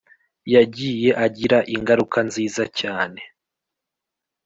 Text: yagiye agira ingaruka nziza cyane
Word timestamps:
yagiye 0.53 1.09
agira 1.25 1.57
ingaruka 1.75 2.17
nziza 2.27 2.63
cyane 2.79 3.21